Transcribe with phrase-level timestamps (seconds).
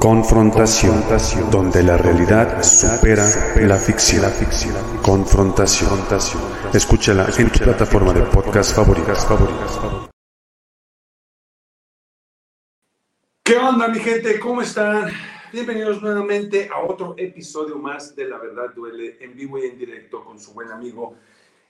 [0.00, 1.02] Confrontación,
[1.50, 3.24] donde la realidad supera
[3.62, 4.22] la ficción.
[5.02, 5.90] Confrontación.
[6.72, 9.26] Escúchala en tu plataforma de podcast favoritas.
[13.42, 14.38] ¿Qué onda, mi gente?
[14.38, 15.10] ¿Cómo están?
[15.50, 20.22] Bienvenidos nuevamente a otro episodio más de La Verdad Duele en vivo y en directo
[20.24, 21.16] con su buen amigo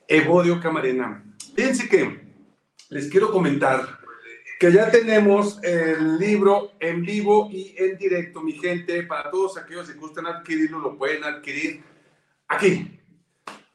[0.08, 1.22] Evodio Camarena.
[1.54, 2.26] Fíjense que
[2.88, 4.05] les quiero comentar
[4.58, 9.02] que ya tenemos el libro en vivo y en directo, mi gente.
[9.02, 11.82] Para todos aquellos que gustan adquirirlo, lo pueden adquirir
[12.48, 12.98] aquí.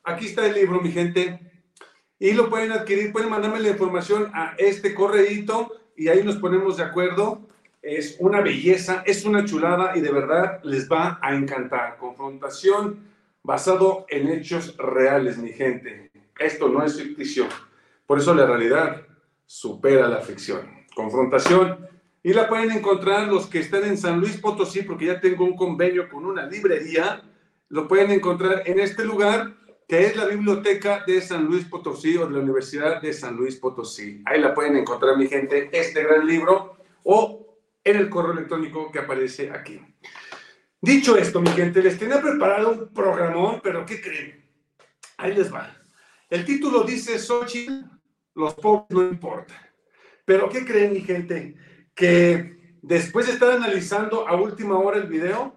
[0.04, 1.40] Aquí está el libro, mi gente.
[2.18, 6.78] Y lo pueden adquirir, pueden mandarme la información a este correíto y ahí nos ponemos
[6.78, 7.48] de acuerdo.
[7.82, 11.98] Es una belleza, es una chulada y de verdad les va a encantar.
[11.98, 13.08] Confrontación
[13.44, 16.12] basado en hechos reales, mi gente.
[16.40, 17.48] Esto no es ficticio.
[18.06, 19.04] Por eso la realidad
[19.52, 20.62] supera la ficción.
[20.96, 21.86] Confrontación.
[22.24, 25.58] Y la pueden encontrar los que están en San Luis Potosí, porque ya tengo un
[25.58, 27.22] convenio con una librería.
[27.68, 29.54] Lo pueden encontrar en este lugar,
[29.90, 33.58] que es la Biblioteca de San Luis Potosí o de la Universidad de San Luis
[33.58, 34.22] Potosí.
[34.26, 39.00] Ahí la pueden encontrar, mi gente, este gran libro o en el correo electrónico que
[39.00, 39.82] aparece aquí.
[40.80, 44.46] Dicho esto, mi gente, les tenía preparado un programón, pero ¿qué creen?
[45.18, 45.76] Ahí les va.
[46.30, 47.92] El título dice Xochitl
[48.36, 49.58] los pobres no importan.
[50.26, 51.56] Pero ¿qué creen, mi gente?
[51.94, 55.56] Que después de estar analizando a última hora el video,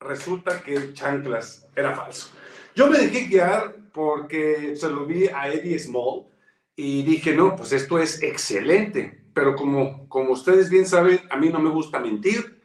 [0.00, 2.30] resulta que Chanclas era falso.
[2.74, 6.26] Yo me dejé guiar porque se lo vi a Eddie Small
[6.76, 9.24] y dije, no, pues esto es excelente.
[9.34, 12.60] Pero como, como ustedes bien saben, a mí no me gusta mentir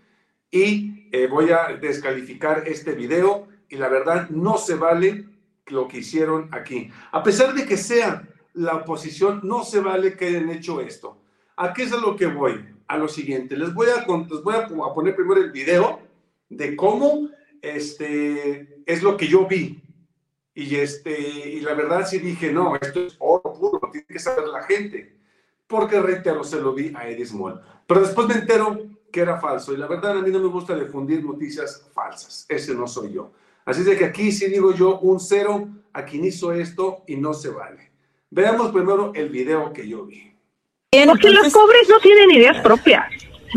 [0.49, 5.25] y eh, voy a descalificar este video y la verdad no se vale
[5.67, 6.91] lo que hicieron aquí.
[7.11, 11.17] A pesar de que sea la oposición, no se vale que hayan hecho esto.
[11.57, 12.65] ¿A qué es a lo que voy?
[12.87, 15.99] A lo siguiente, les voy a, les voy a, poner primero el video
[16.49, 17.29] de cómo
[17.61, 19.81] este, es lo que yo vi.
[20.53, 24.47] Y, este, y la verdad sí dije, no, esto es oro puro, tiene que saber
[24.47, 25.17] la gente.
[25.67, 27.59] Porque reitero, se lo vi a Edith Moll.
[27.87, 29.73] Pero después me entero que era falso.
[29.73, 32.45] Y la verdad a mí no me gusta difundir noticias falsas.
[32.47, 33.31] Ese no soy yo.
[33.65, 37.33] Así de que aquí sí digo yo un cero a quien hizo esto y no
[37.33, 37.94] se vale.
[38.35, 40.35] Veamos primero el video que yo vi.
[41.07, 43.05] Porque los pobres no tienen ideas propias.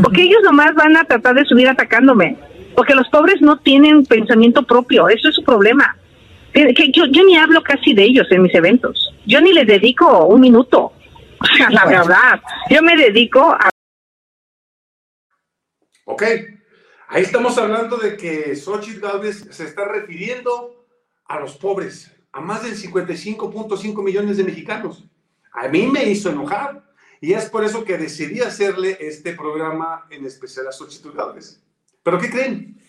[0.01, 2.37] Porque ellos nomás van a tratar de subir atacándome.
[2.77, 5.09] Porque los pobres no tienen pensamiento propio.
[5.09, 5.99] Eso es su problema.
[6.55, 9.13] yo, yo ni hablo casi de ellos en mis eventos.
[9.27, 10.93] Yo ni les dedico un minuto.
[11.41, 12.41] O sea, la verdad.
[12.71, 13.71] Yo me dedico a.
[16.05, 16.23] Ok.
[17.09, 20.87] Ahí estamos hablando de que Xochitl Gálvez se está refiriendo
[21.25, 25.09] a los pobres a más del 55.5 millones de mexicanos.
[25.53, 26.85] A mí me hizo enojar
[27.21, 31.63] y es por eso que decidí hacerle este programa en especial a Xochitl Gálvez.
[32.03, 32.81] ¿Pero qué creen?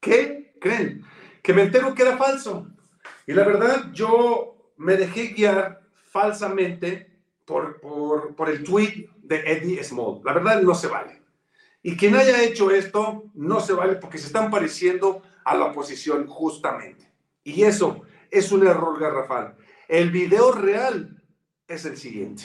[0.00, 1.04] ¿Qué creen?
[1.42, 2.66] Que me entero que era falso.
[3.26, 9.84] Y la verdad, yo me dejé guiar falsamente por, por, por el tweet de Eddie
[9.84, 10.20] Small.
[10.24, 11.22] La verdad, no se vale.
[11.82, 16.26] Y quien haya hecho esto, no se vale porque se están pareciendo a la oposición
[16.26, 17.10] justamente.
[17.44, 19.56] Y eso es un error garrafal.
[19.88, 21.22] El video real
[21.66, 22.44] es el siguiente.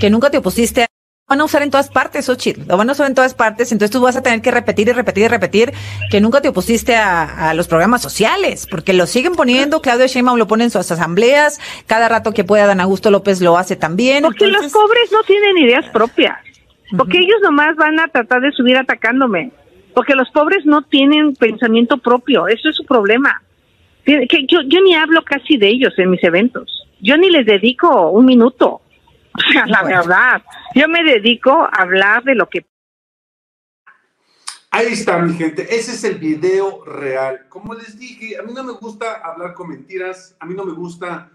[0.00, 0.86] Que nunca te opusiste a
[1.26, 3.90] van a usar en todas partes, Ochil, lo van a usar en todas partes, entonces
[3.90, 5.72] tú vas a tener que repetir y repetir y repetir
[6.10, 10.46] que nunca te opusiste a, los programas sociales, porque lo siguen poniendo, Claudio Sheinbaum lo
[10.46, 14.24] pone en sus asambleas, cada rato que pueda Dan Augusto López lo hace también.
[14.24, 16.38] Porque los pobres no tienen ideas propias,
[16.96, 19.50] porque ellos nomás van a tratar de subir atacándome,
[19.94, 23.42] porque los pobres no tienen pensamiento propio, eso es su problema.
[24.04, 26.84] Que yo, yo ni hablo casi de ellos en mis eventos.
[27.00, 28.80] Yo ni les dedico un minuto.
[29.36, 30.44] O sea, la verdad.
[30.76, 32.64] Yo me dedico a hablar de lo que.
[34.70, 35.62] Ahí está, mi gente.
[35.74, 37.46] Ese es el video real.
[37.48, 40.36] Como les dije, a mí no me gusta hablar con mentiras.
[40.38, 41.32] A mí no me gusta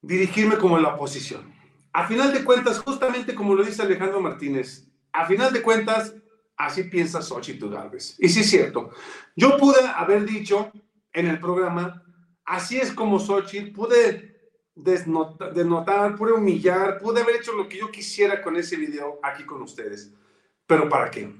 [0.00, 1.52] dirigirme como la oposición.
[1.92, 6.14] A final de cuentas, justamente como lo dice Alejandro Martínez, a final de cuentas,
[6.56, 8.14] así piensa Xochitl Gálvez.
[8.18, 8.90] Y sí es cierto.
[9.34, 10.70] Yo pude haber dicho
[11.12, 12.02] en el programa,
[12.44, 14.38] así es como Xochitl, pude
[14.74, 19.62] desnotar, pude humillar, pude haber hecho lo que yo quisiera con ese video aquí con
[19.62, 20.12] ustedes.
[20.66, 21.34] ¿Pero para qué?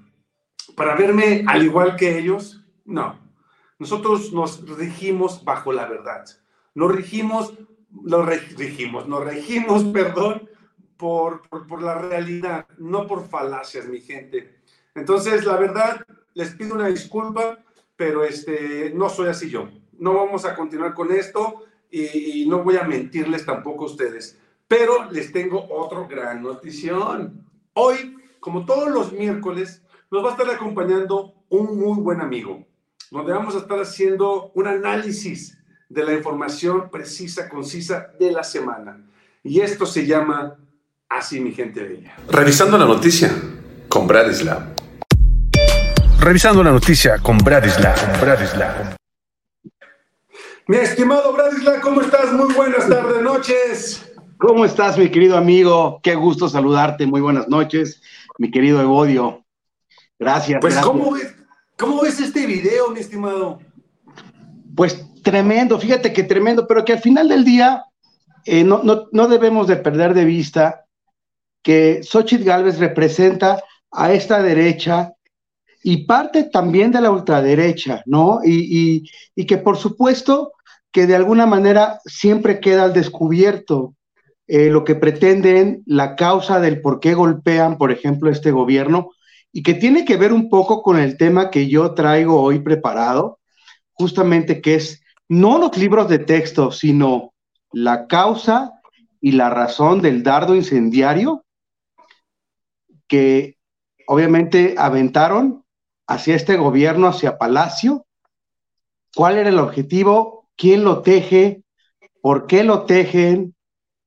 [0.74, 2.64] ¿Para verme al igual que ellos?
[2.84, 3.18] No.
[3.78, 6.24] Nosotros nos regimos bajo la verdad.
[6.74, 7.54] Nos regimos,
[7.90, 10.48] nos regimos, nos regimos, perdón,
[10.96, 14.58] por la realidad, no por falacias, mi gente.
[14.94, 16.04] Entonces, la verdad,
[16.34, 17.58] les pido una disculpa
[17.98, 19.68] pero este, no soy así yo.
[19.98, 24.38] No vamos a continuar con esto y, no voy a mentirles tampoco a ustedes.
[24.68, 27.44] Pero les tengo otro gran notición.
[27.74, 32.64] Hoy, como todos los miércoles, nos va a estar acompañando un muy buen amigo,
[33.10, 35.58] donde vamos a estar haciendo un análisis
[35.88, 39.04] de la información precisa, concisa de la semana.
[39.42, 40.56] Y esto se llama
[41.08, 42.14] Así mi gente bella.
[42.30, 43.34] Revisando la noticia
[43.88, 44.77] con Bradislav.
[46.28, 48.20] Revisando la noticia con Bradislav.
[48.20, 48.98] Bradislav.
[50.66, 52.30] Mi estimado Bradislav, ¿cómo estás?
[52.34, 54.12] Muy buenas tardes, noches.
[54.36, 56.00] ¿Cómo estás, mi querido amigo?
[56.02, 57.06] Qué gusto saludarte.
[57.06, 58.02] Muy buenas noches,
[58.36, 59.42] mi querido Evodio.
[60.18, 60.58] Gracias.
[60.60, 61.34] Pues, ¿cómo, ves,
[61.78, 63.60] ¿cómo ves este video, mi estimado?
[64.76, 67.84] Pues tremendo, fíjate que tremendo, pero que al final del día
[68.44, 70.84] eh, no, no, debemos de perder de vista
[71.62, 75.14] que Xochitl Galvez representa a esta derecha
[75.88, 78.40] y parte también de la ultraderecha, ¿no?
[78.44, 80.52] Y, y, que por supuesto
[80.92, 83.94] que de alguna manera siempre queda al descubierto
[84.48, 89.12] eh, lo que pretenden, la causa del por qué golpean, por ejemplo, este gobierno,
[89.50, 93.38] y que tiene que ver un poco con el tema que yo traigo hoy preparado,
[93.94, 97.32] justamente que es no los libros de texto, sino
[97.72, 98.72] la causa
[99.22, 101.46] y la razón del dardo incendiario
[103.06, 103.56] que
[104.06, 105.57] obviamente aventaron
[106.08, 108.06] hacia este gobierno, hacia Palacio.
[109.14, 110.48] ¿Cuál era el objetivo?
[110.56, 111.62] ¿Quién lo teje?
[112.20, 113.54] ¿Por qué lo tejen?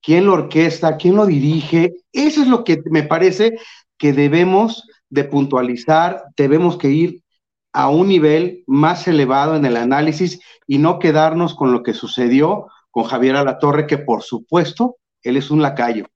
[0.01, 0.97] ¿Quién lo orquesta?
[0.97, 1.93] ¿Quién lo dirige?
[2.11, 3.57] Eso es lo que me parece
[3.97, 7.21] que debemos de puntualizar, debemos que ir
[7.73, 12.67] a un nivel más elevado en el análisis y no quedarnos con lo que sucedió
[12.89, 16.07] con Javier Alatorre, que por supuesto, él es un lacayo.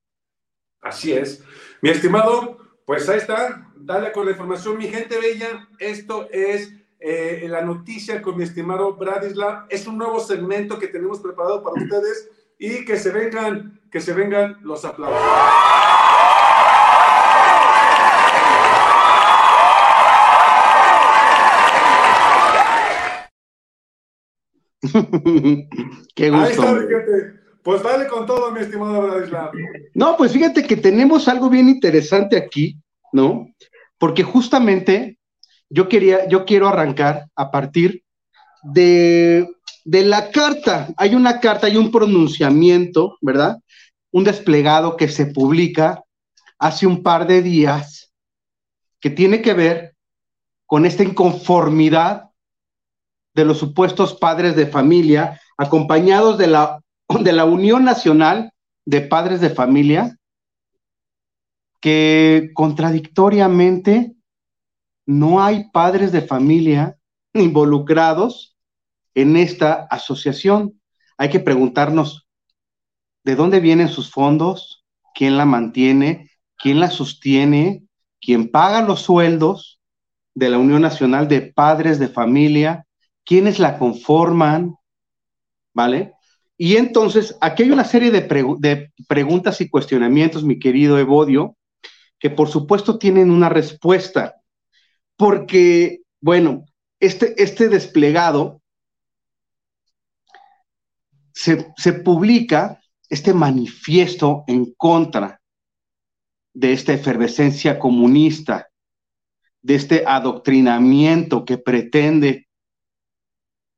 [0.82, 1.44] Así es.
[1.82, 7.46] Mi estimado, pues ahí está, dale con la información, mi gente bella, esto es eh,
[7.50, 12.30] la noticia con mi estimado Bradislav, es un nuevo segmento que tenemos preparado para ustedes
[12.58, 15.22] y que se vengan, que se vengan los aplausos.
[26.16, 26.80] Qué gusto.
[27.64, 29.52] Pues dale con todo, mi estimado Vladislav.
[29.96, 32.78] No, pues fíjate que tenemos algo bien interesante aquí,
[33.12, 33.48] ¿no?
[33.98, 35.18] Porque justamente
[35.70, 38.04] yo quería, yo quiero arrancar a partir
[38.64, 39.48] de,
[39.84, 40.90] de la carta.
[40.98, 43.60] Hay una carta, hay un pronunciamiento, ¿verdad?
[44.12, 46.04] Un desplegado que se publica
[46.60, 48.12] hace un par de días
[49.00, 49.96] que tiene que ver
[50.66, 52.30] con esta inconformidad
[53.36, 56.82] de los supuestos padres de familia, acompañados de la,
[57.20, 58.52] de la Unión Nacional
[58.86, 60.18] de Padres de Familia,
[61.86, 64.16] que contradictoriamente
[65.06, 66.98] no hay padres de familia
[67.34, 68.58] involucrados
[69.14, 70.82] en esta asociación.
[71.16, 72.28] Hay que preguntarnos,
[73.24, 74.84] ¿de dónde vienen sus fondos?
[75.14, 76.32] ¿Quién la mantiene?
[76.58, 77.84] ¿Quién la sostiene?
[78.20, 79.80] ¿Quién paga los sueldos
[80.34, 82.86] de la Unión Nacional de Padres de Familia?
[83.26, 84.76] quiénes la conforman,
[85.74, 86.14] ¿vale?
[86.58, 91.58] Y entonces, aquí hay una serie de, preguntas y cuestionamientos, mi querido Evodio,
[92.20, 94.42] que por supuesto tienen una respuesta,
[95.18, 96.66] porque, bueno,
[97.00, 98.62] este, este desplegado
[101.34, 105.40] se, se publica, este manifiesto en contra
[106.54, 108.70] de esta efervescencia comunista,
[109.62, 112.48] de este adoctrinamiento que pretende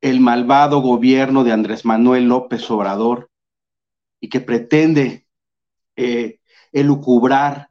[0.00, 3.30] el malvado gobierno de Andrés Manuel López Obrador
[4.20, 5.26] y que pretende
[5.96, 6.40] eh,
[6.72, 7.70] elucubrar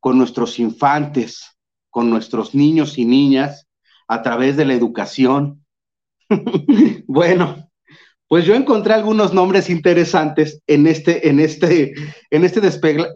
[0.00, 1.58] con nuestros infantes,
[1.90, 3.66] con nuestros niños y niñas
[4.06, 5.64] a través de la educación.
[7.06, 7.68] bueno,
[8.28, 11.94] pues yo encontré algunos nombres interesantes en este, en este,
[12.30, 12.60] en este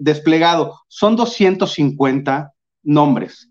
[0.00, 0.80] desplegado.
[0.88, 3.50] Son 250 nombres.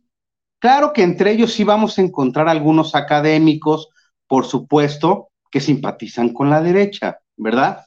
[0.60, 3.90] Claro que entre ellos sí vamos a encontrar algunos académicos,
[4.28, 7.86] por supuesto, que simpatizan con la derecha, ¿verdad?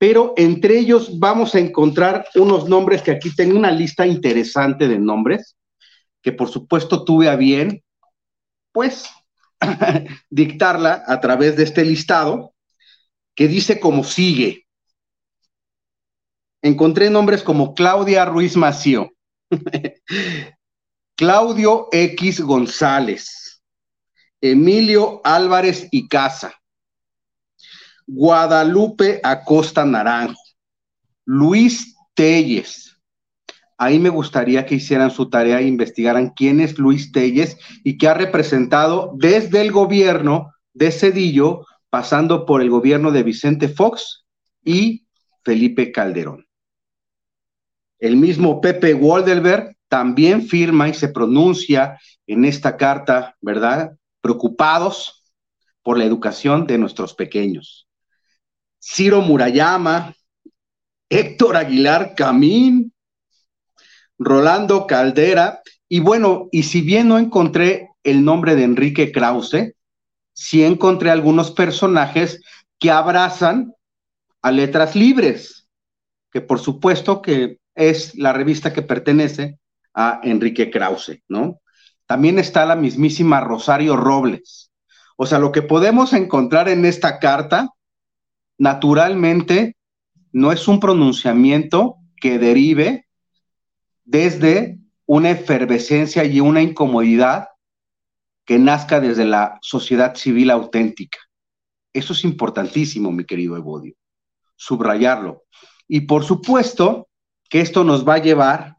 [0.00, 4.98] Pero entre ellos vamos a encontrar unos nombres que aquí tengo una lista interesante de
[4.98, 5.58] nombres,
[6.22, 7.84] que por supuesto tuve a bien,
[8.72, 9.10] pues,
[10.30, 12.54] dictarla a través de este listado,
[13.34, 14.66] que dice como sigue.
[16.62, 19.12] Encontré nombres como Claudia Ruiz Mació,
[21.14, 23.62] Claudio X González,
[24.40, 26.54] Emilio Álvarez y Casa,
[28.12, 30.42] Guadalupe Acosta Naranjo,
[31.24, 32.98] Luis Telles.
[33.78, 38.08] Ahí me gustaría que hicieran su tarea e investigaran quién es Luis Telles y que
[38.08, 44.26] ha representado desde el gobierno de Cedillo, pasando por el gobierno de Vicente Fox
[44.64, 45.06] y
[45.44, 46.48] Felipe Calderón.
[48.00, 53.96] El mismo Pepe Waldelberg, también firma y se pronuncia en esta carta, ¿verdad?
[54.20, 55.24] Preocupados
[55.84, 57.86] por la educación de nuestros pequeños.
[58.80, 60.14] Ciro Murayama,
[61.08, 62.92] Héctor Aguilar Camín,
[64.18, 69.74] Rolando Caldera, y bueno, y si bien no encontré el nombre de Enrique Krause,
[70.32, 72.40] sí encontré algunos personajes
[72.78, 73.74] que abrazan
[74.42, 75.68] a Letras Libres,
[76.32, 79.58] que por supuesto que es la revista que pertenece
[79.94, 81.60] a Enrique Krause, ¿no?
[82.06, 84.70] También está la mismísima Rosario Robles.
[85.16, 87.70] O sea, lo que podemos encontrar en esta carta,
[88.60, 89.74] naturalmente,
[90.32, 93.06] no es un pronunciamiento que derive
[94.04, 97.48] desde una efervescencia y una incomodidad
[98.44, 101.18] que nazca desde la sociedad civil auténtica.
[101.94, 103.94] Eso es importantísimo, mi querido Evodio,
[104.56, 105.44] subrayarlo.
[105.88, 107.08] Y por supuesto
[107.48, 108.76] que esto nos va a llevar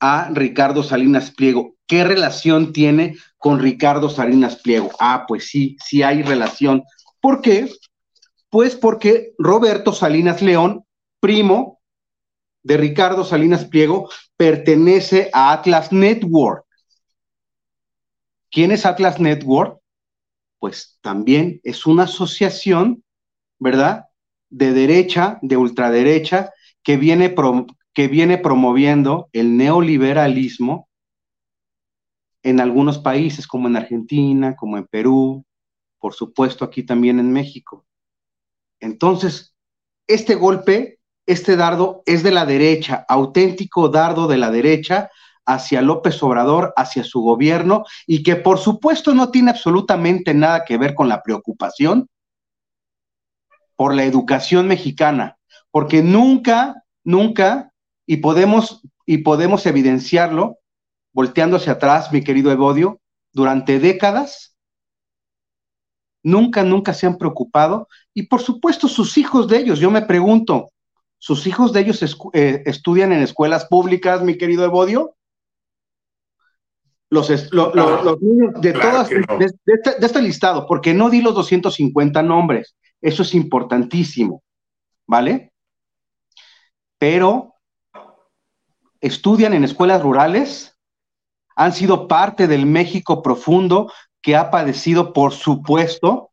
[0.00, 1.76] a Ricardo Salinas Pliego.
[1.86, 4.90] ¿Qué relación tiene con Ricardo Salinas Pliego?
[4.98, 6.82] Ah, pues sí, sí hay relación.
[7.20, 7.70] ¿Por qué?
[8.54, 10.84] Pues porque Roberto Salinas León,
[11.18, 11.80] primo
[12.62, 16.64] de Ricardo Salinas Pliego, pertenece a Atlas Network.
[18.52, 19.80] ¿Quién es Atlas Network?
[20.60, 23.02] Pues también es una asociación,
[23.58, 24.04] ¿verdad?
[24.50, 26.52] De derecha, de ultraderecha,
[26.84, 27.34] que viene,
[27.92, 30.88] que viene promoviendo el neoliberalismo
[32.44, 35.44] en algunos países, como en Argentina, como en Perú,
[35.98, 37.84] por supuesto aquí también en México.
[38.80, 39.54] Entonces,
[40.06, 45.10] este golpe, este dardo es de la derecha, auténtico dardo de la derecha
[45.46, 50.78] hacia López Obrador, hacia su gobierno, y que por supuesto no tiene absolutamente nada que
[50.78, 52.08] ver con la preocupación
[53.76, 55.36] por la educación mexicana,
[55.70, 57.72] porque nunca, nunca
[58.06, 60.58] y podemos, y podemos evidenciarlo
[61.12, 63.00] volteando hacia atrás, mi querido Evodio,
[63.32, 64.53] durante décadas,
[66.24, 67.88] nunca, nunca se han preocupado.
[68.12, 70.70] Y por supuesto, sus hijos de ellos, yo me pregunto,
[71.18, 72.02] ¿sus hijos de ellos
[72.32, 75.14] eh, estudian en escuelas públicas, mi querido Evodio?
[77.10, 82.22] Los, los niños de todas, de, este, de este listado, porque no di los 250
[82.24, 84.42] nombres, eso es importantísimo,
[85.06, 85.52] ¿vale?
[86.98, 87.54] Pero
[89.00, 90.76] estudian en escuelas rurales,
[91.54, 93.92] han sido parte del México profundo
[94.24, 96.32] que ha padecido, por supuesto,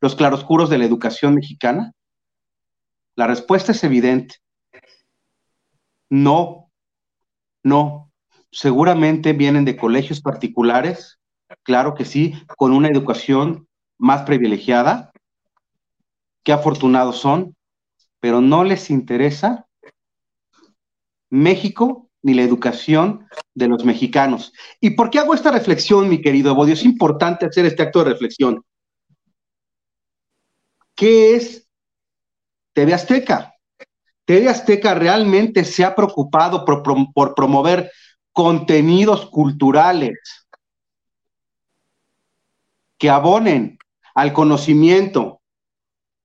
[0.00, 1.92] los claroscuros de la educación mexicana?
[3.16, 4.36] La respuesta es evidente.
[6.08, 6.70] No,
[7.64, 8.12] no.
[8.52, 11.18] Seguramente vienen de colegios particulares,
[11.64, 13.66] claro que sí, con una educación
[13.98, 15.10] más privilegiada.
[16.44, 17.56] Qué afortunados son,
[18.20, 19.66] pero no les interesa
[21.28, 24.52] México ni la educación de los mexicanos.
[24.80, 26.74] ¿Y por qué hago esta reflexión, mi querido Bodio?
[26.74, 28.64] Es importante hacer este acto de reflexión.
[30.94, 31.66] ¿Qué es
[32.72, 33.54] TV Azteca?
[34.24, 37.90] TV Azteca realmente se ha preocupado por, por promover
[38.32, 40.18] contenidos culturales
[42.98, 43.78] que abonen
[44.14, 45.40] al conocimiento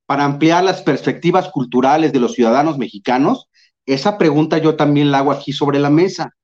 [0.04, 3.48] para ampliar las perspectivas culturales de los ciudadanos mexicanos
[3.86, 6.34] esa pregunta yo también la hago aquí sobre la mesa.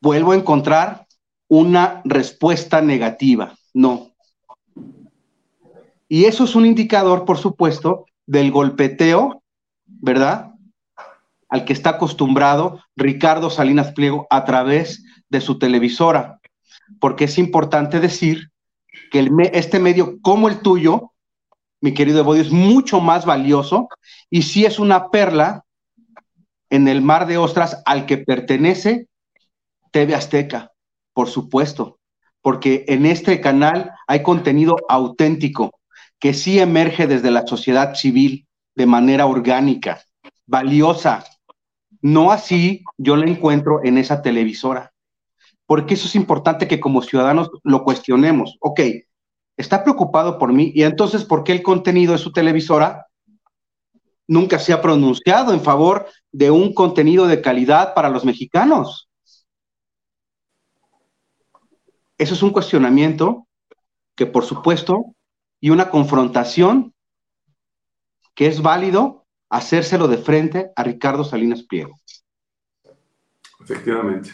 [0.00, 1.06] Vuelvo a encontrar
[1.48, 3.54] una respuesta negativa.
[3.74, 4.12] No.
[6.08, 9.42] Y eso es un indicador, por supuesto, del golpeteo,
[9.86, 10.52] ¿verdad?
[11.48, 16.40] Al que está acostumbrado Ricardo Salinas Pliego a través de su televisora.
[17.00, 18.50] Porque es importante decir
[19.10, 21.12] que este medio como el tuyo
[21.80, 23.88] mi querido Evodio, es mucho más valioso
[24.28, 25.64] y sí es una perla
[26.68, 29.08] en el mar de ostras al que pertenece
[29.90, 30.72] TV Azteca,
[31.12, 31.98] por supuesto,
[32.42, 35.72] porque en este canal hay contenido auténtico
[36.18, 38.46] que sí emerge desde la sociedad civil
[38.76, 40.02] de manera orgánica,
[40.46, 41.24] valiosa.
[42.02, 44.92] No así yo la encuentro en esa televisora.
[45.66, 48.56] Porque eso es importante que como ciudadanos lo cuestionemos.
[48.60, 48.80] Ok,
[49.60, 53.06] está preocupado por mí y entonces, ¿por qué el contenido de su televisora
[54.26, 59.08] nunca se ha pronunciado en favor de un contenido de calidad para los mexicanos?
[62.16, 63.46] Eso es un cuestionamiento
[64.14, 65.14] que, por supuesto,
[65.60, 66.94] y una confrontación
[68.34, 71.98] que es válido hacérselo de frente a Ricardo Salinas Pliego.
[73.60, 74.30] Efectivamente.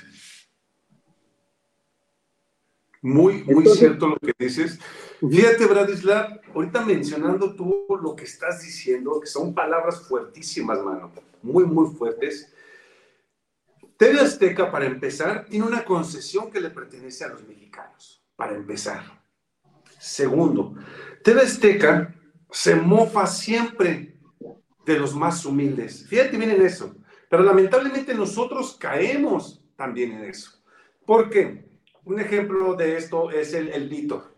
[3.03, 4.81] Muy, muy cierto lo que dices.
[5.21, 11.11] Fíjate, Bradislav, ahorita mencionando tú lo que estás diciendo, que son palabras fuertísimas, mano,
[11.43, 12.53] muy, muy fuertes.
[13.97, 19.05] TV Azteca, para empezar, tiene una concesión que le pertenece a los mexicanos, para empezar.
[19.99, 20.75] Segundo,
[21.25, 22.15] TV Azteca
[22.51, 24.19] se mofa siempre
[24.85, 26.07] de los más humildes.
[26.09, 26.95] Fíjate bien en eso.
[27.29, 30.63] Pero lamentablemente nosotros caemos también en eso.
[31.05, 31.67] ¿Por qué?
[32.05, 34.36] Un ejemplo de esto es el, el Vito,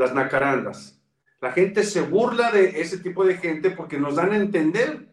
[0.00, 0.98] las nacarandas.
[1.40, 5.08] La gente se burla de ese tipo de gente porque nos dan a entender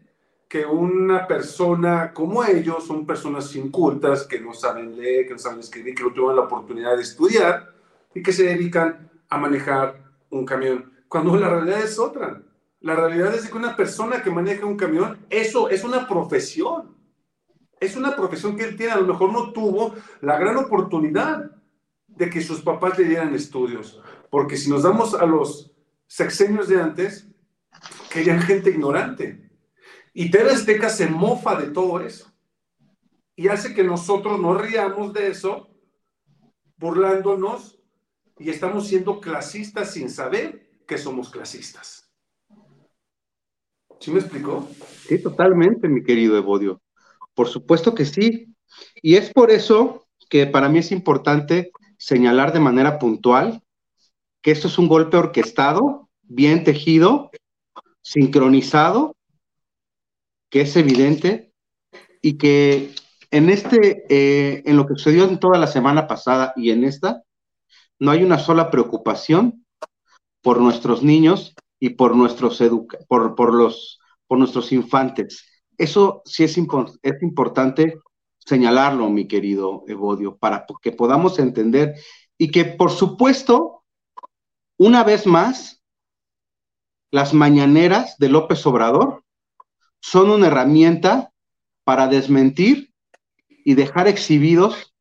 [0.47, 5.59] que una persona como ellos son personas incultas, que no saben leer, que no saben
[5.59, 7.73] escribir, que no tuvieron la oportunidad de estudiar
[8.13, 12.41] y que se dedican a manejar un camión, cuando la realidad es otra.
[12.79, 16.95] La realidad es que una persona que maneja un camión, eso es una profesión.
[17.79, 21.51] Es una profesión que él tiene, a lo mejor no tuvo la gran oportunidad
[22.07, 24.01] de que sus papás le dieran estudios.
[24.29, 25.71] Porque si nos damos a los
[26.07, 27.27] sexenios de antes,
[28.11, 29.49] querían gente ignorante.
[30.13, 32.31] Y TV Azteca se mofa de todo eso.
[33.35, 35.69] Y hace que nosotros nos riamos de eso,
[36.77, 37.79] burlándonos,
[38.39, 42.11] y estamos siendo clasistas sin saber que somos clasistas.
[43.99, 44.67] ¿Sí me explicó?
[45.07, 46.81] Sí, totalmente, mi querido Evodio.
[47.33, 48.53] Por supuesto que sí.
[49.01, 53.63] Y es por eso que para mí es importante señalar de manera puntual
[54.47, 57.31] que esto es un golpe orquestado, bien tejido,
[58.01, 59.13] sincronizado,
[60.49, 61.51] que es evidente
[62.21, 62.95] y que
[63.29, 67.23] en este, eh, en lo que sucedió en toda la semana pasada y en esta,
[67.99, 69.65] no hay una sola preocupación
[70.41, 75.43] por nuestros niños y por nuestros educa por, por los por nuestros infantes.
[75.77, 77.99] Eso sí es, es importante
[78.37, 81.95] señalarlo, mi querido Evodio, para que podamos entender
[82.37, 83.76] y que, por supuesto,
[84.77, 85.81] una vez más,
[87.11, 89.23] las mañaneras de López Obrador
[89.99, 91.31] son una herramienta
[91.83, 92.91] para desmentir
[93.47, 94.93] y dejar exhibidos,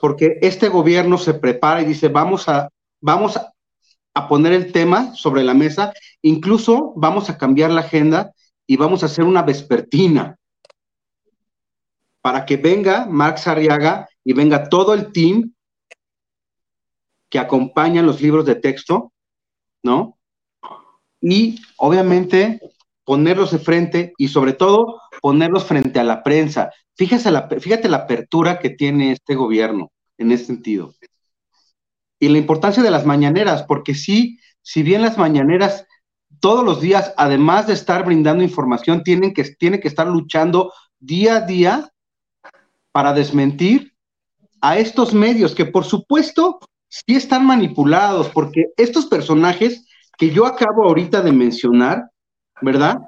[0.00, 2.70] porque este gobierno se prepara y dice, vamos a,
[3.00, 3.52] vamos a,
[4.28, 8.32] poner el tema sobre la mesa, incluso vamos a cambiar la agenda
[8.66, 10.36] y vamos a hacer una vespertina
[12.20, 15.54] para que venga Max Arriaga y venga todo el team
[17.30, 19.12] que acompaña los libros de texto,
[21.20, 22.60] Y obviamente
[23.04, 26.70] ponerlos de frente y sobre todo ponerlos frente a la prensa.
[26.94, 30.94] Fíjate la, fíjate la apertura que tiene este gobierno en ese sentido.
[32.20, 35.86] Y la importancia de las mañaneras, porque sí, si bien las mañaneras
[36.40, 41.36] todos los días, además de estar brindando información, tienen que, tiene que estar luchando día
[41.36, 41.90] a día
[42.92, 43.94] para desmentir
[44.60, 50.84] a estos medios que por supuesto sí están manipulados, porque estos personajes que yo acabo
[50.84, 52.10] ahorita de mencionar,
[52.60, 52.98] ¿verdad?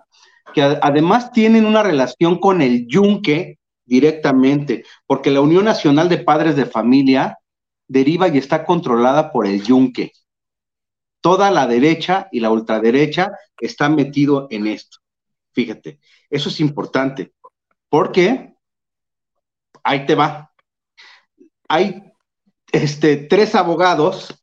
[0.54, 6.56] Que además tienen una relación con el yunque directamente, porque la Unión Nacional de Padres
[6.56, 7.38] de Familia
[7.88, 10.12] deriva y está controlada por el yunque
[11.20, 14.98] toda la derecha y la ultraderecha están metido en esto.
[15.52, 17.34] Fíjate, eso es importante,
[17.88, 18.54] porque
[19.82, 20.52] ahí te va.
[21.68, 22.09] Hay
[22.72, 24.42] este, tres abogados,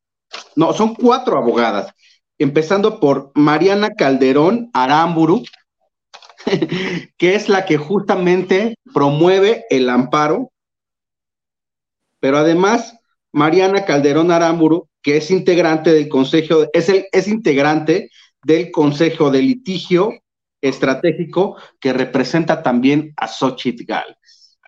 [0.55, 1.93] no, son cuatro abogadas,
[2.37, 5.43] empezando por Mariana Calderón Aramburu,
[7.17, 10.51] que es la que justamente promueve el amparo,
[12.19, 12.97] pero además
[13.31, 18.09] Mariana Calderón Aramburu que es integrante del Consejo, es, el, es integrante
[18.43, 20.11] del Consejo de Litigio
[20.59, 24.59] Estratégico que representa también a Xochitl Gálvez.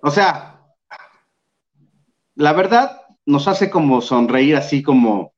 [0.00, 0.51] O sea,
[2.34, 5.32] la verdad nos hace como sonreír así como,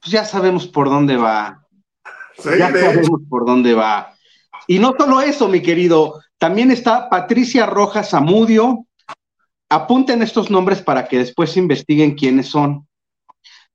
[0.00, 1.66] pues ya sabemos por dónde va.
[2.44, 4.14] ya sabemos por dónde va.
[4.66, 8.86] Y no solo eso, mi querido, también está Patricia Rojas Zamudio,
[9.72, 12.88] Apunten estos nombres para que después investiguen quiénes son.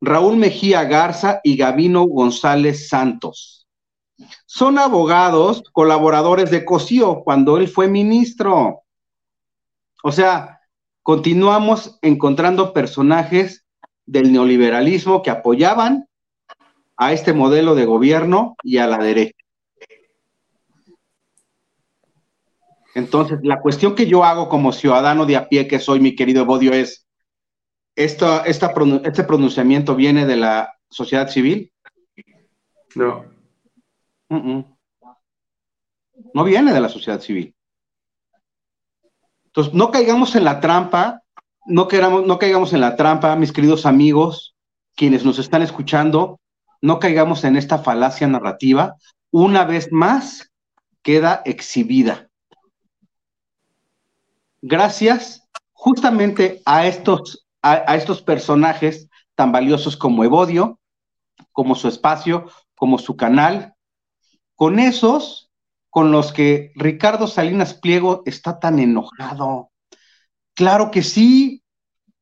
[0.01, 3.65] Raúl Mejía Garza y Gavino González Santos.
[4.45, 8.81] Son abogados, colaboradores de Cosío cuando él fue ministro.
[10.03, 10.54] O sea,
[11.05, 13.63] continuamos encontrando personajes
[14.07, 16.09] del neoliberalismo que apoyaban
[16.97, 19.37] a este modelo de gobierno y a la derecha.
[22.95, 26.43] Entonces, la cuestión que yo hago como ciudadano de a pie que soy, mi querido
[26.45, 27.05] Bodio, es,
[27.95, 31.71] esta, esta, ¿este pronunciamiento viene de la sociedad civil?
[32.95, 33.25] No.
[36.33, 37.54] No viene de la sociedad civil.
[39.55, 41.21] Entonces, no caigamos en la trampa,
[41.65, 44.55] no, queramos, no caigamos en la trampa, mis queridos amigos,
[44.95, 46.39] quienes nos están escuchando,
[46.81, 48.95] no caigamos en esta falacia narrativa.
[49.31, 50.51] Una vez más,
[51.01, 52.29] queda exhibida
[54.67, 60.79] gracias justamente a estos, a, estos personajes tan valiosos como Evodio,
[61.51, 63.75] como su espacio, como su canal,
[64.55, 65.44] con esos
[65.95, 69.71] con los que Ricardo Salinas Pliego está tan enojado.
[70.53, 71.63] Claro que sí,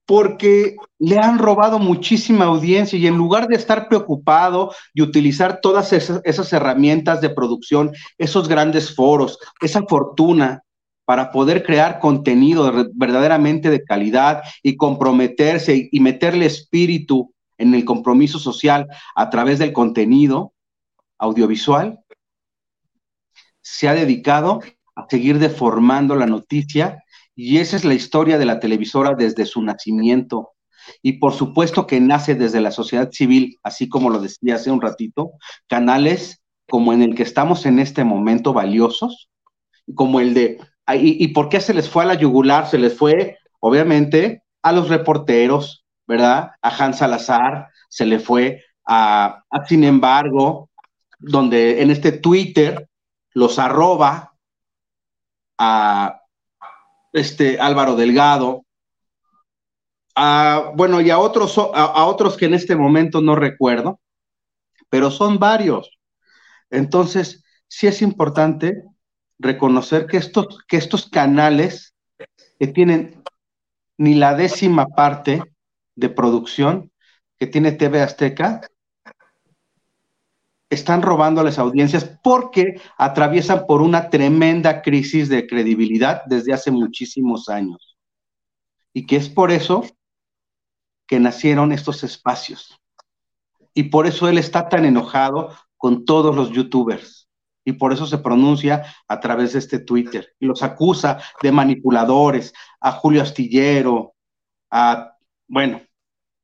[0.05, 5.91] porque le han robado muchísima audiencia y en lugar de estar preocupado y utilizar todas
[5.91, 10.61] esas, esas, herramientas de producción, esos grandes foros, esa fortuna
[11.03, 18.37] para poder crear contenido verdaderamente de calidad y comprometerse y meterle espíritu en el compromiso
[18.37, 20.53] social a través del contenido
[21.17, 22.02] audiovisual,
[23.63, 24.61] se ha dedicado
[24.95, 27.03] a seguir deformando la noticia
[27.35, 30.51] y esa es la historia de la televisora desde su nacimiento.
[31.01, 34.81] Y por supuesto que nace desde la sociedad civil, así como lo decía hace un
[34.81, 35.31] ratito,
[35.67, 39.29] canales como en el que estamos en este momento valiosos,
[39.95, 40.59] como el de
[40.91, 42.67] ¿Y, por qué se les fue a la yugular?
[42.67, 46.51] Se les fue, obviamente, a los reporteros, ¿verdad?
[46.61, 50.69] A Hans Salazar, se le fue a, sin embargo,
[51.19, 52.89] donde en este Twitter
[53.33, 54.35] los arroba
[55.57, 56.21] a
[57.11, 58.65] este Álvaro Delgado,
[60.15, 63.99] a, bueno, y a otros, a otros que en este momento no recuerdo,
[64.89, 65.89] pero son varios.
[66.69, 68.83] Entonces, sí es importante
[69.39, 71.95] reconocer que estos, que estos canales
[72.59, 73.23] que tienen
[73.97, 75.43] ni la décima parte
[75.95, 76.91] de producción
[77.37, 78.61] que tiene TV Azteca,
[80.73, 87.49] están robando las audiencias porque atraviesan por una tremenda crisis de credibilidad desde hace muchísimos
[87.49, 87.97] años.
[88.93, 89.83] Y que es por eso
[91.07, 92.79] que nacieron estos espacios.
[93.73, 97.23] Y por eso él está tan enojado con todos los youtubers
[97.65, 102.53] y por eso se pronuncia a través de este Twitter y los acusa de manipuladores,
[102.79, 104.15] a Julio Astillero,
[104.69, 105.15] a,
[105.47, 105.81] bueno,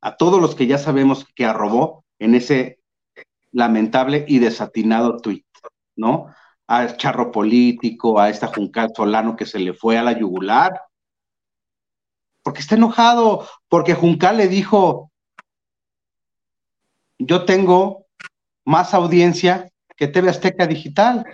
[0.02, 2.79] a todos los que ya sabemos que arrobó en ese
[3.52, 5.44] lamentable y desatinado tweet,
[5.96, 6.34] ¿no?
[6.68, 10.82] A Charro Político, a esta Juncal Solano que se le fue a la yugular,
[12.44, 15.12] porque está enojado, porque Juncal le dijo,
[17.18, 18.06] yo tengo
[18.66, 21.26] más audiencia que TV Azteca Digital.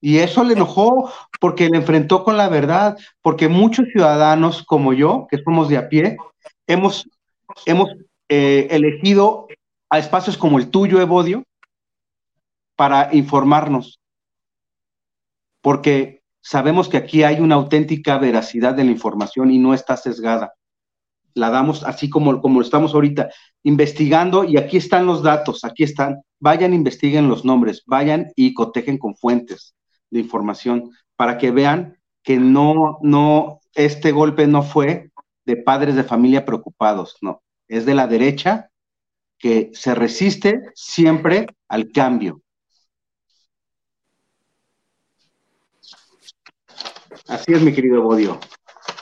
[0.00, 5.26] Y eso le enojó porque le enfrentó con la verdad, porque muchos ciudadanos como yo,
[5.30, 6.16] que somos de a pie,
[6.66, 7.08] hemos,
[7.66, 7.90] hemos
[8.28, 9.47] eh, elegido
[9.90, 11.44] a espacios como el tuyo, Evodio,
[12.76, 14.00] para informarnos,
[15.60, 20.54] porque sabemos que aquí hay una auténtica veracidad de la información y no está sesgada.
[21.34, 23.30] La damos así como, como estamos ahorita,
[23.62, 28.98] investigando y aquí están los datos, aquí están, vayan, investiguen los nombres, vayan y cotejen
[28.98, 29.74] con fuentes
[30.10, 35.10] de información para que vean que no, no, este golpe no fue
[35.44, 38.67] de padres de familia preocupados, no, es de la derecha
[39.38, 42.42] que se resiste siempre al cambio.
[47.28, 48.40] Así es, mi querido Bodio.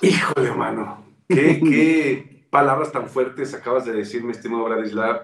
[0.03, 1.05] Híjole, mano.
[1.29, 5.23] ¿Qué, palabras tan fuertes acabas de decir, mi estimado Bradislav.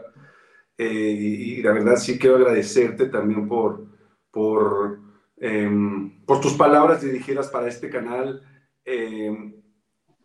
[0.78, 3.86] Eh, y, la verdad sí quiero agradecerte también por,
[4.30, 5.00] por,
[5.36, 8.42] em, por tus palabras dirigidas para este canal.
[8.84, 9.54] Em,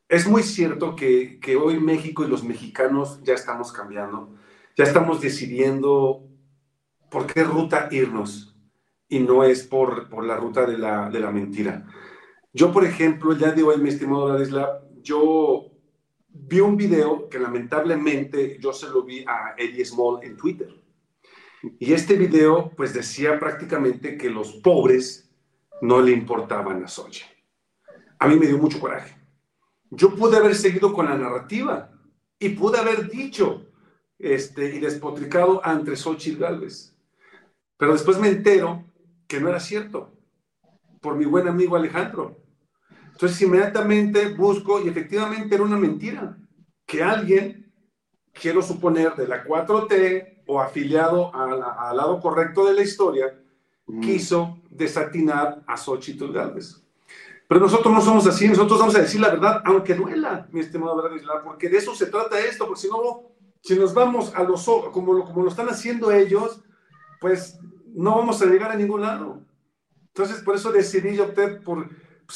[0.10, 4.36] es muy cierto que, que, hoy México y los mexicanos ya estamos cambiando,
[4.78, 6.24] ya estamos decidiendo
[7.10, 8.56] por qué ruta irnos
[9.10, 11.88] y no es por, por la ruta de la, de la mentira.
[12.54, 15.72] Yo, por ejemplo, el día de mi estimado Vladislav, yo
[16.30, 20.70] vi un video que lamentablemente yo se lo vi a Eddie Small en Twitter.
[21.80, 25.32] Y este video pues decía prácticamente que los pobres
[25.82, 27.24] no le importaban a Sochi.
[28.20, 29.18] A mí me dio mucho coraje.
[29.90, 31.92] Yo pude haber seguido con la narrativa
[32.38, 33.67] y pude haber dicho
[34.20, 36.96] este, y despotricado ante Xochitl Galvez.
[37.78, 38.84] Pero después me entero
[39.28, 40.12] que no era cierto,
[41.02, 42.38] por mi buen amigo Alejandro.
[43.12, 46.38] Entonces inmediatamente busco y efectivamente era una mentira,
[46.86, 47.72] que alguien,
[48.34, 53.38] quiero suponer, de la 4T o afiliado al lado correcto de la historia,
[53.88, 54.02] mm.
[54.02, 56.84] quiso desatinar a Xochitl Gálvez.
[57.48, 60.98] Pero nosotros no somos así, nosotros vamos a decir la verdad, aunque duela, mi estimado
[60.98, 63.24] Bradislav, porque de eso se trata esto, porque si no,
[63.68, 66.64] si nos vamos a los como lo, como lo están haciendo ellos,
[67.20, 67.60] pues
[67.94, 69.42] no vamos a llegar a ningún lado.
[70.08, 71.90] Entonces, por eso decidí yo opté por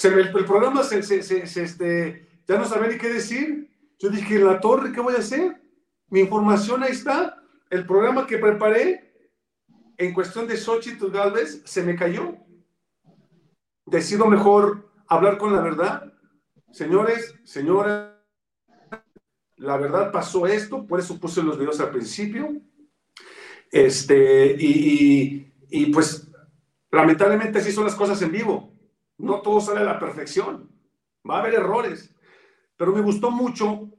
[0.04, 3.72] el, programa se, este, ya no sabía ni qué decir.
[3.98, 5.62] Yo dije, la torre, ¿qué voy a hacer?
[6.10, 7.41] Mi información ahí está.
[7.70, 9.32] El programa que preparé
[9.98, 12.36] en cuestión de Xochitl Galvez se me cayó.
[13.86, 16.12] Decido mejor hablar con la verdad
[16.72, 18.11] señores, señoras,
[19.62, 22.52] la verdad pasó esto, por eso puse los videos al principio.
[23.71, 26.30] Este, y, y pues
[26.89, 28.74] lamentablemente así son las cosas en vivo.
[29.19, 30.67] No todo sale a la perfección.
[31.30, 32.13] Va a haber errores.
[32.76, 33.91] Pero me gustó mucho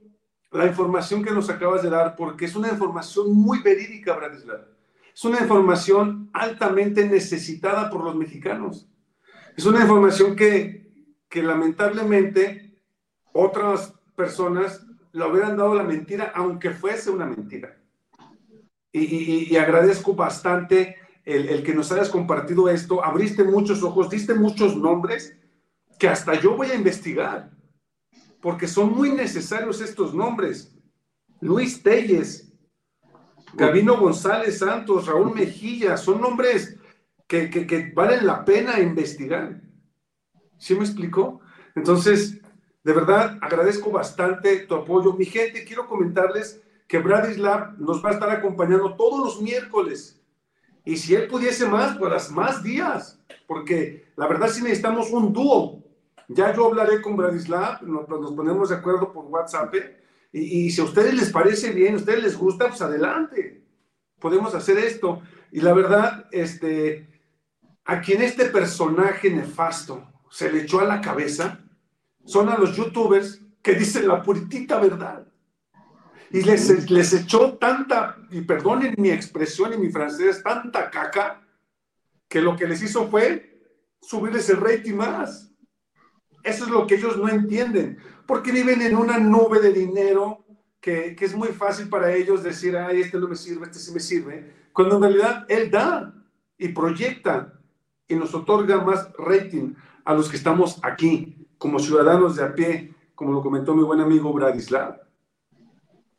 [0.50, 4.66] la información que nos acabas de dar porque es una información muy verídica, Bratislava.
[5.14, 8.88] Es una información altamente necesitada por los mexicanos.
[9.56, 12.82] Es una información que, que lamentablemente
[13.32, 17.78] otras personas le hubieran dado la mentira, aunque fuese una mentira.
[18.92, 23.04] Y, agradezco bastante el, el, que nos hayas compartido esto.
[23.04, 25.36] Abriste muchos ojos, diste muchos nombres
[25.98, 27.50] que hasta yo voy a investigar,
[28.40, 30.76] porque son muy necesarios estos nombres.
[31.40, 32.52] Luis Telles,
[33.54, 36.76] Gabino González Santos, Raúl Mejilla, son nombres
[37.26, 39.60] que, que, que valen la pena investigar.
[40.58, 41.40] ¿Sí me explicó?
[41.74, 42.41] Entonces,
[42.84, 45.12] de verdad, agradezco bastante tu apoyo.
[45.12, 50.20] Mi gente, quiero comentarles que Bradislav nos va a estar acompañando todos los miércoles.
[50.84, 55.80] Y si él pudiese más, pues más días, porque la verdad sí necesitamos un dúo.
[56.28, 59.74] Ya yo hablaré con Bradislav, nos, nos ponemos de acuerdo por WhatsApp.
[60.32, 63.62] Y, y, si a ustedes les parece bien, a ustedes les gusta, pues adelante.
[64.18, 65.22] Podemos hacer esto.
[65.52, 67.08] Y la verdad, este,
[67.84, 71.61] a quien este personaje nefasto se le echó a la cabeza,
[72.24, 75.26] son a los youtubers que dicen la puritita verdad.
[76.30, 81.42] Y les, les echó tanta, y perdonen mi expresión y mi francés, tanta caca,
[82.28, 83.60] que lo que les hizo fue
[84.00, 85.52] subirles el rating más.
[86.42, 90.44] Eso es lo que ellos no entienden, porque viven en una nube de dinero
[90.80, 93.92] que, que, es muy fácil para ellos decir, ay, este no me sirve, este sí
[93.92, 96.14] me sirve, cuando en realidad él da
[96.58, 97.60] y proyecta
[98.08, 102.92] y nos otorga más rating a los que estamos aquí como ciudadanos de a pie,
[103.14, 105.00] como lo comentó mi buen amigo Bradislav.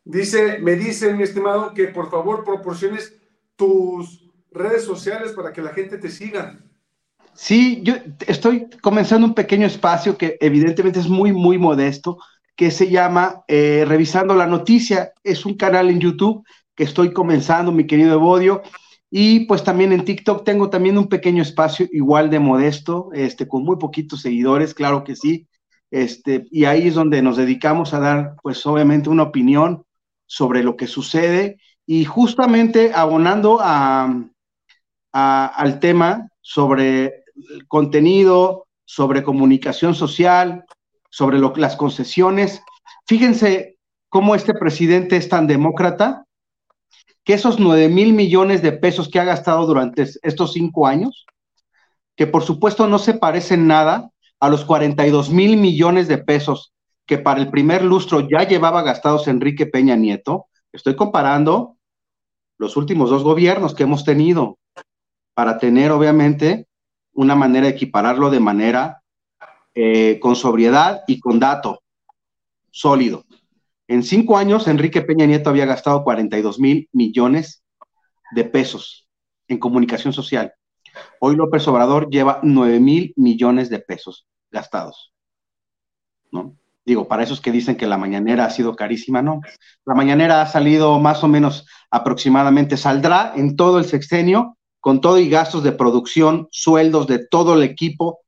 [0.05, 3.13] Dice, me dice, mi estimado, que por favor proporciones
[3.57, 6.57] tus redes sociales para que la gente te siga.
[7.33, 12.19] Sí, yo estoy comenzando un pequeño espacio que evidentemente es muy, muy modesto,
[12.55, 15.11] que se llama eh, Revisando la Noticia.
[15.25, 18.61] Es un canal en YouTube que estoy comenzando, mi querido Evodio.
[19.15, 23.63] Y pues también en TikTok tengo también un pequeño espacio igual de modesto, este, con
[23.63, 25.47] muy poquitos seguidores, claro que sí.
[25.91, 29.85] Este, y ahí es donde nos dedicamos a dar, pues obviamente, una opinión
[30.25, 34.19] sobre lo que sucede y justamente abonando a,
[35.11, 37.23] al tema sobre
[37.67, 40.65] contenido, sobre comunicación social,
[41.11, 42.63] sobre lo, las concesiones.
[43.05, 43.77] Fíjense
[44.09, 46.25] cómo este presidente es tan demócrata
[47.23, 51.25] que esos 9 mil millones de pesos que ha gastado durante estos cinco años,
[52.15, 56.73] que por supuesto no se parecen nada a los 42 mil millones de pesos
[57.05, 61.77] que para el primer lustro ya llevaba gastados Enrique Peña Nieto, estoy comparando
[62.57, 64.57] los últimos dos gobiernos que hemos tenido
[65.33, 66.67] para tener obviamente
[67.13, 69.01] una manera de equipararlo de manera
[69.75, 71.81] eh, con sobriedad y con dato
[72.71, 73.25] sólido.
[73.87, 77.63] En cinco años, Enrique Peña Nieto había gastado 42 mil millones
[78.31, 79.07] de pesos
[79.47, 80.53] en comunicación social.
[81.19, 85.13] Hoy López Obrador lleva 9 mil millones de pesos gastados.
[86.31, 86.55] ¿No?
[86.85, 89.41] Digo, para esos que dicen que la mañanera ha sido carísima, no.
[89.85, 95.17] La mañanera ha salido más o menos aproximadamente, saldrá en todo el sexenio, con todo
[95.17, 98.19] y gastos de producción, sueldos de todo el equipo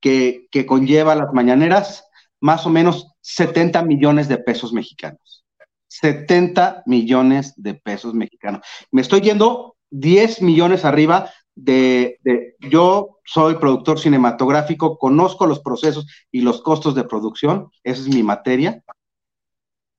[0.00, 2.04] que, que conlleva las mañaneras,
[2.40, 5.44] más o menos 70 millones de pesos mexicanos.
[5.88, 8.62] 70 millones de pesos mexicanos.
[8.90, 12.18] Me estoy yendo 10 millones arriba de,
[12.60, 18.22] yo soy productor cinematográfico, conozco los procesos y los costos de producción, esa es mi
[18.22, 18.82] materia,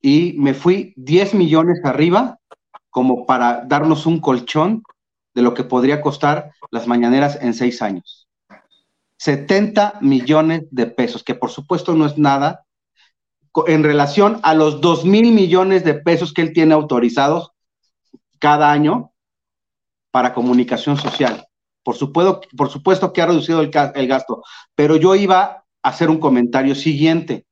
[0.01, 2.39] y me fui 10 millones arriba
[2.89, 4.83] como para darnos un colchón
[5.33, 8.27] de lo que podría costar las mañaneras en seis años.
[9.17, 12.62] 70 millones de pesos, que por supuesto no es nada
[13.67, 17.51] en relación a los 2 mil millones de pesos que él tiene autorizados
[18.39, 19.13] cada año
[20.11, 21.47] para comunicación social.
[21.83, 24.43] Por supuesto, que ha reducido el, el gasto,
[24.75, 27.45] pero yo iba a hacer un comentario siguiente,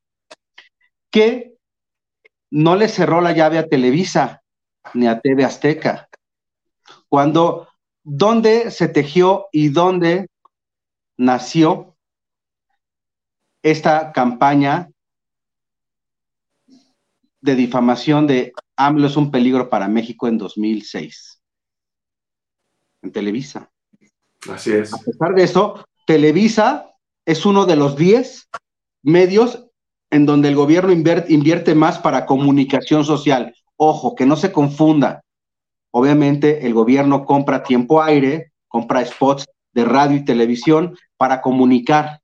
[1.10, 1.56] que
[2.50, 4.42] no le cerró la llave a Televisa
[4.94, 6.08] ni a TV Azteca.
[7.08, 7.68] Cuando,
[8.02, 10.28] ¿dónde se tejió y dónde
[11.16, 11.96] nació
[13.62, 14.91] esta campaña
[17.42, 21.42] de difamación de AMLO es un peligro para México en 2006,
[23.02, 23.70] en Televisa.
[24.50, 24.94] Así es.
[24.94, 26.92] A pesar de eso, Televisa
[27.26, 28.48] es uno de los 10
[29.02, 29.66] medios
[30.10, 33.54] en donde el gobierno invierte, más para comunicación social.
[33.76, 35.24] Ojo, que no se confunda.
[35.90, 42.20] Obviamente el gobierno compra tiempo aire, compra spots de radio y televisión para comunicar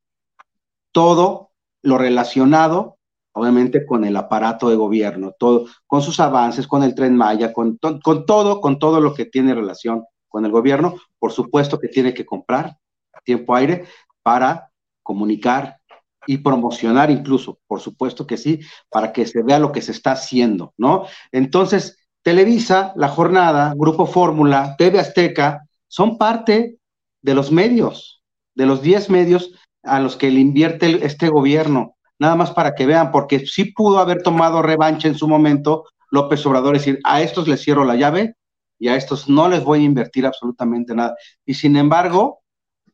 [0.93, 1.51] todo
[1.83, 2.98] lo relacionado,
[3.39, 7.79] obviamente, con el aparato de gobierno, todo, con sus avances, con el tren Maya, con,
[7.79, 10.97] con todo, con todo lo que tiene relación con el gobierno.
[11.19, 12.77] Por supuesto que tiene que comprar
[13.25, 13.85] tiempo aire
[14.23, 14.71] para
[15.03, 15.79] comunicar,
[16.27, 20.13] y promocionar incluso, por supuesto que sí, para que se vea lo que se está
[20.13, 21.07] haciendo, ¿no?
[21.33, 26.77] Entonces, Televisa, La Jornada, Grupo Fórmula, TV Azteca, son parte
[27.23, 28.23] de los medios,
[28.55, 32.87] de los 10 medios a los que le invierte este gobierno, nada más para que
[32.87, 37.49] vean, porque sí pudo haber tomado revancha en su momento López Obrador, decir, a estos
[37.49, 38.35] les cierro la llave
[38.79, 41.17] y a estos no les voy a invertir absolutamente nada.
[41.45, 42.41] Y sin embargo,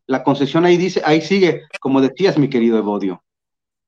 [0.06, 3.22] la concesión ahí dice, ahí sigue, como decías, mi querido Evodio.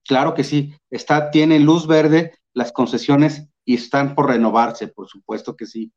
[0.04, 5.56] Claro que sí, está, tiene luz verde las concesiones y están por renovarse, por supuesto
[5.56, 5.92] que sí.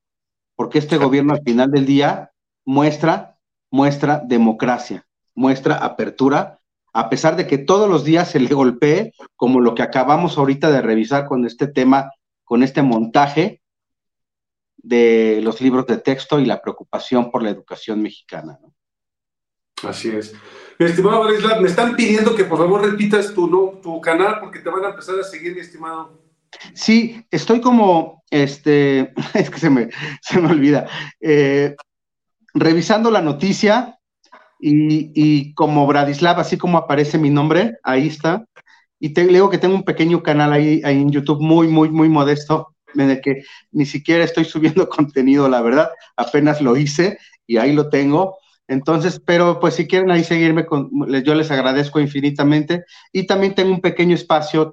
[0.56, 2.32] Porque este gobierno al final del día
[2.66, 3.38] muestra,
[3.72, 6.59] muestra democracia, muestra apertura,
[6.94, 10.72] a pesar de que todos los días se le golpee, como lo que acabamos ahorita
[10.72, 12.12] de revisar con este tema,
[12.44, 13.62] con este montaje
[14.78, 18.60] de los libros de texto y la preocupación por la educación mexicana.
[18.62, 18.74] ¿no?
[19.88, 20.34] Así es.
[20.78, 21.26] Mi estimado
[21.62, 23.80] me están pidiendo que por favor repitas tu, ¿no?
[23.82, 26.22] tu canal porque te van a empezar a seguir, mi estimado.
[26.74, 29.90] Sí, estoy como, este, es que se me,
[30.22, 30.88] se me olvida,
[31.20, 31.76] eh,
[32.54, 33.99] revisando la noticia
[34.60, 38.46] y, y, como Bradislav, así como aparece mi nombre, ahí está.
[39.00, 42.10] Y te digo que tengo un pequeño canal ahí, ahí en YouTube muy, muy, muy
[42.10, 47.18] modesto, en el que ni siquiera estoy subiendo contenido, la verdad, apenas lo hice
[47.48, 48.38] y ahí lo tengo.
[48.68, 50.92] Entonces, pero pues si quieren ahí seguirme, con,
[51.24, 52.84] yo les agradezco infinitamente.
[53.12, 54.72] Y también tengo un pequeño espacio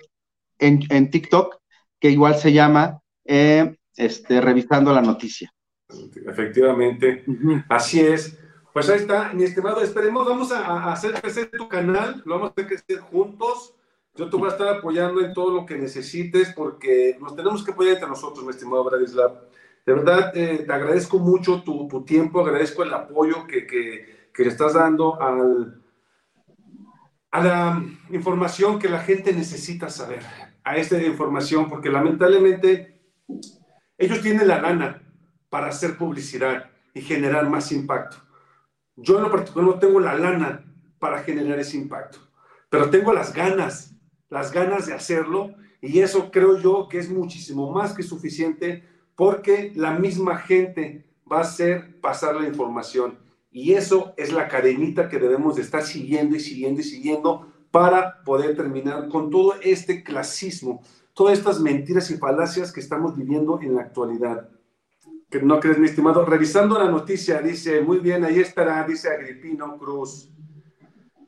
[0.58, 1.56] en, TikTok
[1.98, 5.50] que igual se llama eh, este, Revisando la Noticia.
[6.26, 7.24] Efectivamente,
[7.68, 8.38] así es.
[8.76, 12.52] Pues ahí está, mi estimado, esperemos, vamos a, hacer crecer tu canal, lo vamos a
[12.52, 13.74] hacer crecer juntos.
[14.14, 17.70] Yo te voy a estar apoyando en todo lo que necesites porque nos tenemos que
[17.70, 19.48] apoyar entre nosotros, mi estimado Bradislav.
[19.86, 24.42] De verdad, eh, te agradezco mucho tu, tu, tiempo, agradezco el apoyo que, que, que
[24.42, 25.82] le estás dando al,
[27.30, 30.20] a la información que la gente necesita saber,
[30.64, 33.00] a esta información, porque lamentablemente
[33.96, 35.02] ellos tienen la gana
[35.48, 38.25] para hacer publicidad y generar más impacto.
[38.96, 40.64] Yo en lo particular no tengo la lana
[40.98, 42.18] para generar ese impacto,
[42.70, 43.94] pero tengo las ganas,
[44.30, 49.72] las ganas de hacerlo y eso creo yo que es muchísimo más que suficiente porque
[49.74, 53.18] la misma gente va a hacer pasar la información.
[53.50, 58.22] Y eso es la cadenita que debemos de estar siguiendo y siguiendo y siguiendo para
[58.24, 60.82] poder terminar con todo este clasismo,
[61.14, 64.48] todas estas mentiras y falacias que estamos viviendo en la actualidad.
[65.30, 66.24] Que no crees, mi estimado.
[66.24, 70.30] Revisando la noticia, dice, muy bien, ahí estará, dice Agripino Cruz.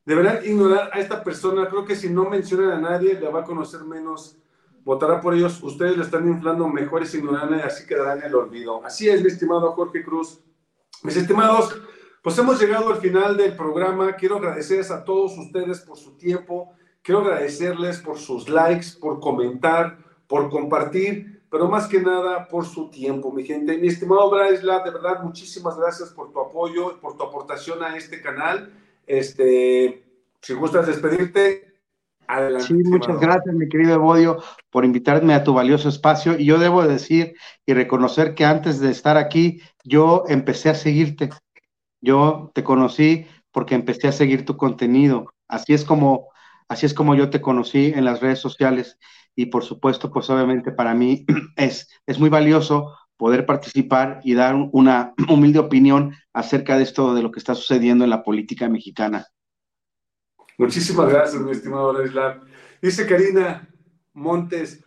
[0.05, 1.69] Deberán ignorar a esta persona.
[1.69, 4.39] Creo que si no mencionan a nadie, le va a conocer menos
[4.89, 8.83] votará por ellos, ustedes le están inflando mejores ignorantes, así quedarán en el olvido.
[8.83, 10.41] Así es, mi estimado Jorge Cruz.
[11.03, 11.79] Mis estimados,
[12.23, 14.17] pues hemos llegado al final del programa.
[14.17, 16.73] Quiero agradecerles a todos ustedes por su tiempo.
[17.03, 22.91] Quiero agradecerles por sus likes, por comentar, por compartir, pero más que nada por su
[22.91, 23.79] tiempo, mi gente.
[23.79, 28.21] Mi estimado Braisla, de verdad, muchísimas gracias por tu apoyo, por tu aportación a este
[28.21, 28.73] canal.
[29.07, 30.05] Este,
[30.43, 31.69] si gustas despedirte,
[32.61, 36.39] sí, muchas gracias, mi querido Evodio, por invitarme a tu valioso espacio.
[36.39, 37.35] Y yo debo decir
[37.65, 41.31] y reconocer que antes de estar aquí, yo empecé a seguirte.
[42.01, 45.33] Yo te conocí porque empecé a seguir tu contenido.
[45.49, 46.29] Así es como,
[46.69, 48.99] así es como yo te conocí en las redes sociales.
[49.35, 51.25] Y por supuesto, pues obviamente para mí
[51.57, 57.23] es, es muy valioso poder participar y dar una humilde opinión acerca de esto, de
[57.23, 59.27] lo que está sucediendo en la política mexicana.
[60.57, 62.41] Muchísimas gracias, mi estimado Ladislav.
[62.83, 63.69] Dice Karina
[64.13, 64.83] Montes,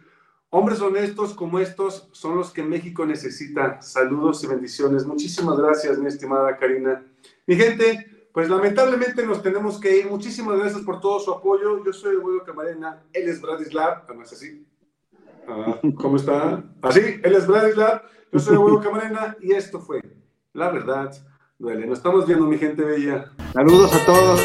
[0.50, 3.82] hombres honestos como estos son los que México necesita.
[3.82, 5.06] Saludos y bendiciones.
[5.06, 7.06] Muchísimas gracias, mi estimada Karina.
[7.48, 10.10] Mi gente, pues lamentablemente nos tenemos que ir.
[10.10, 11.84] Muchísimas gracias por todo su apoyo.
[11.84, 14.66] Yo soy el Camarena, él es Bradislav, además así.
[15.48, 16.64] Ah, ¿Cómo está?
[16.82, 20.02] Así, él es Bradislav, yo soy el Camarena y esto fue
[20.54, 21.12] La Verdad
[21.58, 21.86] Duele.
[21.86, 23.32] Nos estamos viendo, mi gente bella.
[23.54, 24.42] Saludos a todos.